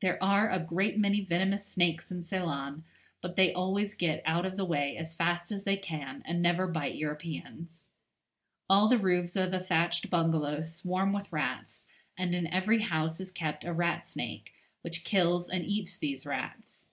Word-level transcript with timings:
There 0.00 0.22
are 0.22 0.48
a 0.48 0.60
great 0.60 0.96
many 0.96 1.22
venomous 1.22 1.66
snakes 1.66 2.12
in 2.12 2.22
Ceylon, 2.22 2.84
but 3.20 3.34
they 3.34 3.52
always 3.52 3.94
get 3.96 4.22
out 4.24 4.46
of 4.46 4.56
the 4.56 4.64
way 4.64 4.96
as 4.96 5.12
fast 5.12 5.50
as 5.50 5.64
they 5.64 5.76
can, 5.76 6.22
and 6.24 6.40
never 6.40 6.68
bite 6.68 6.94
Europeans. 6.94 7.88
All 8.70 8.88
the 8.88 8.96
roofs 8.96 9.34
of 9.34 9.50
the 9.50 9.58
thatched 9.58 10.08
bungalows 10.08 10.72
swarm 10.72 11.12
with 11.12 11.32
rats, 11.32 11.88
and 12.16 12.32
in 12.32 12.46
every 12.46 12.82
house 12.82 13.18
is 13.18 13.32
kept 13.32 13.64
a 13.64 13.72
rat 13.72 14.06
snake, 14.08 14.52
which 14.82 15.02
kills 15.02 15.48
and 15.48 15.64
eats 15.64 15.96
these 15.98 16.24
rats. 16.24 16.90